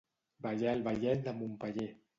[0.45, 1.91] Ballar el ballet de Montpeller.